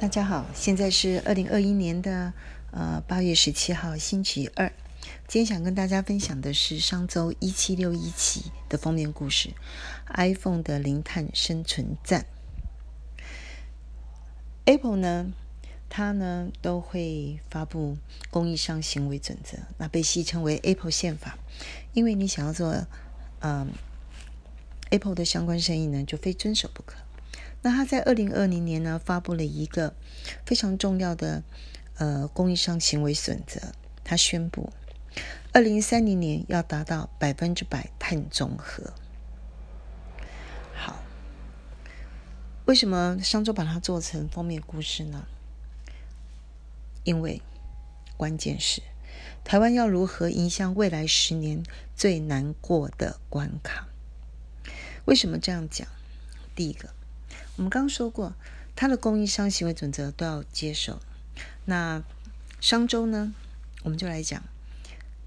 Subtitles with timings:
[0.00, 2.32] 大家好，现在是二零二一年的
[2.70, 4.72] 呃八月十七号星期二。
[5.28, 9.50] 今天想跟大家分享的是上周一七六一期的封面故事
[10.14, 12.24] ：iPhone 的零碳生存战。
[14.64, 15.32] Apple 呢，
[15.90, 17.98] 它呢都会发布
[18.30, 21.36] 供应商行为准则，那被戏称为 Apple 宪法。
[21.92, 22.86] 因为你想要做
[23.40, 23.70] 嗯
[24.88, 26.96] Apple 的相关生意呢，就非遵守不可。
[27.62, 29.94] 那他在二零二零年呢，发布了一个
[30.46, 31.42] 非常重要的
[31.96, 33.60] 呃供应商行为准则。
[34.02, 34.72] 他宣布，
[35.52, 38.94] 二零三零年要达到百分之百碳中和。
[40.74, 41.02] 好，
[42.64, 45.26] 为什么上周把它做成封面故事呢？
[47.04, 47.42] 因为
[48.16, 48.82] 关键是
[49.44, 51.62] 台湾要如何迎向未来十年
[51.94, 53.86] 最难过的关卡？
[55.04, 55.86] 为什么这样讲？
[56.54, 56.88] 第一个。
[57.60, 58.32] 我们刚说过，
[58.74, 60.98] 他的供应商行为准则都要接受。
[61.66, 62.02] 那
[62.58, 63.34] 商周呢？
[63.82, 64.42] 我们就来讲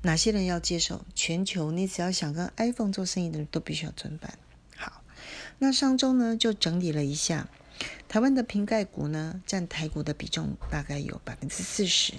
[0.01, 1.05] 哪些人要接受。
[1.13, 4.39] 全球，你只要想跟 iPhone 做生意的人都必须要遵办。
[4.75, 5.03] 好，
[5.59, 7.47] 那商周呢就整理了一下，
[8.09, 12.15] 台湾的瓶盖股呢占台股的比重大概有百分之四十，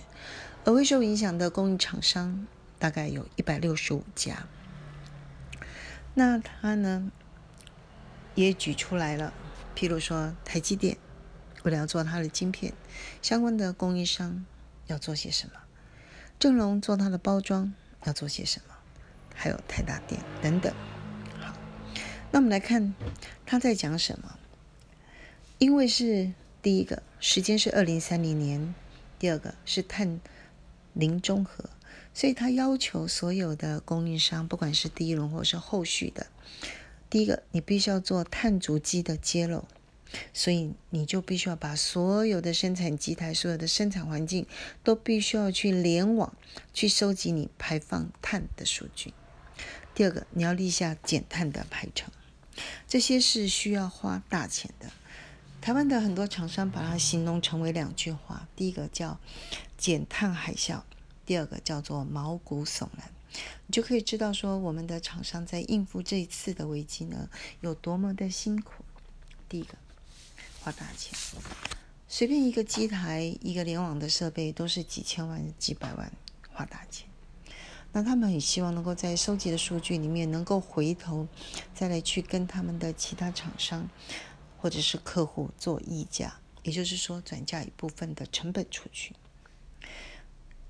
[0.64, 2.46] 而会受影响的供应厂商
[2.78, 4.46] 大概有一百六十五家。
[6.14, 7.10] 那他呢
[8.36, 9.34] 也举出来了。
[9.74, 10.96] 譬如说，台积电
[11.62, 12.72] 为了要做它的晶片，
[13.20, 14.44] 相关的供应商
[14.86, 15.54] 要做些什么？
[16.38, 17.72] 正荣做它的包装
[18.04, 18.74] 要做些什么？
[19.34, 20.72] 还有台大电等等。
[21.40, 21.52] 好，
[22.30, 22.94] 那我们来看
[23.44, 24.38] 他在讲什么。
[25.58, 28.74] 因为是第一个时间是二零三零年，
[29.18, 30.20] 第二个是碳
[30.92, 31.70] 零中和，
[32.12, 36.26] 所以他要求所有的供应商，不管是第一轮或是后续的。
[37.14, 39.68] 第一个，你必须要做碳足迹的揭露，
[40.32, 44.44] 所以你就必须要把所有的生产机台、所有的生产环境
[44.82, 46.34] 都必须要去联网，
[46.72, 49.14] 去收集你排放碳的数据。
[49.94, 52.10] 第二个，你要立下减碳的排程，
[52.88, 54.90] 这些是需要花大钱的。
[55.60, 59.20] 台湾的很多厂商把它形容成为两句话：第一个叫
[59.78, 60.82] 减碳海啸，
[61.24, 63.08] 第二个叫做毛骨悚然。
[63.66, 67.28] 你就可以知道说，我们的厂商在应付这一次的危机呢，
[67.60, 68.84] 有多么的辛苦。
[69.48, 69.74] 第一个，
[70.60, 71.18] 花大钱，
[72.06, 76.12] 随便一个机台、一个联网的设备都是几千万、几百万，
[76.50, 77.08] 花大钱。
[77.92, 81.26] 那他们很希望能够在收集的数据里面，能够回头
[81.74, 83.88] 再来去跟他们的其他厂商
[84.58, 89.14] 或者是客户做议价，也就是说转嫁一部分的成本出去。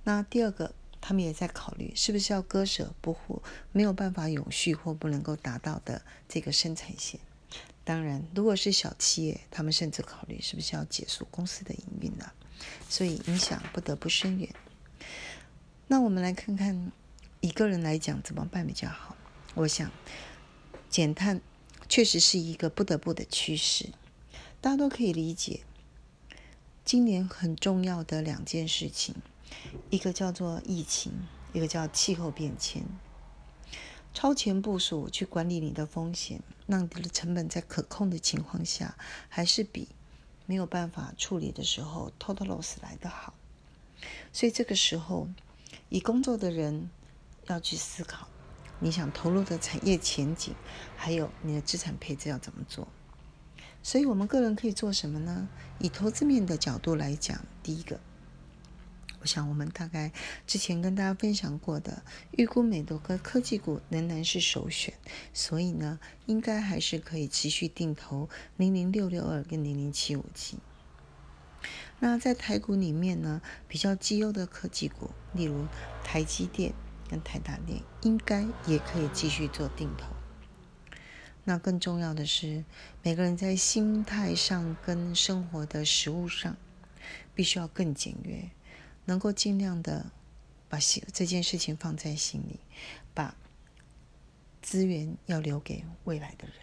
[0.04, 0.75] 那第二个。
[1.06, 3.42] 他们也在考虑是不是要割舍不或
[3.72, 7.20] 没有办法永续或不能够达到的这个生产线。
[7.84, 12.32] 当然，如果是小企业，他们甚至考虑是不是要结束公司的营运了。
[12.88, 14.48] 所以影响不得不深远。
[15.88, 16.91] 那我们来看看
[17.43, 19.14] 一个人来讲怎么办比较好。
[19.56, 19.91] 我想
[20.88, 21.43] 减碳
[21.87, 23.91] 确实是一个不得不的趋势，
[24.62, 25.60] 大家都可以理解。
[26.82, 29.16] 今年很重要的两件事情。
[29.91, 31.12] 一个叫做疫情，
[31.53, 32.84] 一个叫气候变迁。
[34.12, 38.97] 超前部署去管理你的风险，让你的成本在可控的情况下，
[39.28, 39.88] 还是比
[40.47, 43.34] 没有办法处理的时候 total loss 来得好。
[44.32, 45.28] 所以这个时候，
[45.88, 46.91] 以工作的人
[47.47, 48.28] 要去思考，
[48.78, 50.54] 你想投入的产业前景，
[50.97, 52.87] 还有你的资产配置要怎么做。
[53.82, 55.48] 所以我们个人可以做什么呢？
[55.81, 57.98] 以投资面的角度来讲，第一个。
[59.25, 60.12] 我想，我们大概
[60.47, 62.03] 之前跟大家分享过的，
[62.33, 64.93] 预估美多科技股仍然是首选，
[65.33, 70.59] 所以呢，应该还是可以持续定投零零六六二跟零零七五七。
[72.01, 75.67] 那在台股里面呢，比较绩优的科技股，例如
[76.05, 76.75] 台积电
[77.09, 80.05] 跟台达电，应该也可以继续做定投。
[81.45, 82.62] 那更重要的是，
[83.03, 86.55] 每个人在心态上跟生活的食物上，
[87.35, 88.50] 必须要更简约。
[89.06, 90.11] 能够尽量的
[90.69, 92.61] 把心这件事情放在心里，
[93.12, 93.35] 把
[94.62, 96.56] 资源要留给未来的人。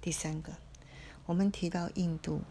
[0.00, 0.52] 第三个，
[1.26, 2.42] 我们提到印度，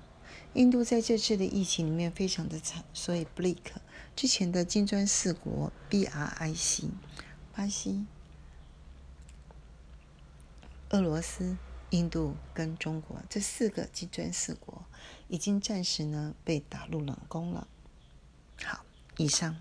[0.54, 3.58] 印度在这次的疫情里面非常的惨，所以 BRIC
[4.16, 6.90] 之前的金砖四国 BRIC，
[7.54, 8.06] 巴西、
[10.90, 11.58] 俄罗斯、
[11.90, 14.86] 印度跟中国这四个金砖四国，
[15.28, 17.68] 已经暂时呢被打入冷宫了。
[18.65, 18.86] 好，
[19.18, 19.56] 以上。